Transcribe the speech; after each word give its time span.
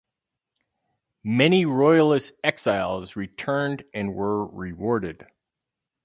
Many 1.23 1.63
Royalist 1.63 2.33
exiles 2.43 3.15
returned 3.15 3.83
and 3.93 4.15
were 4.15 4.47
rewarded. 4.47 5.27